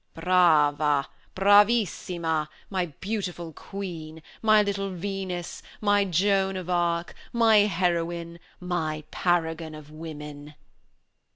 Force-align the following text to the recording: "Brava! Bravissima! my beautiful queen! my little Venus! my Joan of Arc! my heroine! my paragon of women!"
"Brava! 0.15 1.07
Bravissima! 1.35 2.47
my 2.71 2.87
beautiful 3.01 3.53
queen! 3.53 4.23
my 4.41 4.63
little 4.63 4.89
Venus! 4.89 5.61
my 5.79 6.05
Joan 6.05 6.57
of 6.57 6.71
Arc! 6.71 7.13
my 7.31 7.57
heroine! 7.67 8.39
my 8.59 9.03
paragon 9.11 9.75
of 9.75 9.91
women!" 9.91 10.55